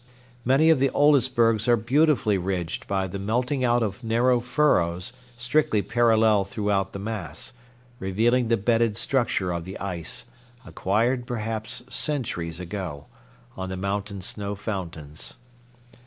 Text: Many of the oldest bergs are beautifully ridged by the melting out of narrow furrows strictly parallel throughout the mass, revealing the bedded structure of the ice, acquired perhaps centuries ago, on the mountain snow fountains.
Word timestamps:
Many 0.43 0.71
of 0.71 0.79
the 0.79 0.89
oldest 0.89 1.35
bergs 1.35 1.67
are 1.67 1.77
beautifully 1.77 2.39
ridged 2.39 2.87
by 2.87 3.05
the 3.07 3.19
melting 3.19 3.63
out 3.63 3.83
of 3.83 4.03
narrow 4.03 4.39
furrows 4.39 5.13
strictly 5.37 5.83
parallel 5.83 6.43
throughout 6.43 6.93
the 6.93 6.97
mass, 6.97 7.53
revealing 7.99 8.47
the 8.47 8.57
bedded 8.57 8.97
structure 8.97 9.51
of 9.51 9.63
the 9.63 9.77
ice, 9.77 10.25
acquired 10.65 11.27
perhaps 11.27 11.83
centuries 11.87 12.59
ago, 12.59 13.05
on 13.55 13.69
the 13.69 13.77
mountain 13.77 14.21
snow 14.21 14.55
fountains. 14.55 15.35